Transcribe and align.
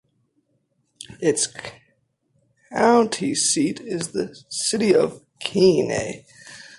Its 1.19 1.47
county 2.73 3.35
seat 3.35 3.79
is 3.81 4.13
the 4.13 4.35
city 4.49 4.95
of 4.95 5.21
Keene. 5.39 6.25